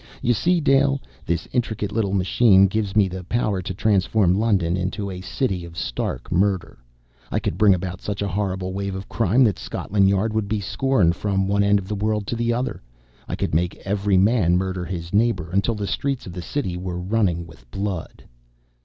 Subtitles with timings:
[0.23, 5.11] You see, Dale, this intricate little machine gives me the power to transform London into
[5.11, 6.79] a city of stark murder.
[7.31, 10.59] I could bring about such a horrible wave of crime that Scotland Yard would be
[10.59, 12.81] scorned from one end of the world to the other.
[13.27, 16.97] I could make every man murder his neighbor, until the streets of the city were
[16.99, 18.23] running with blood!"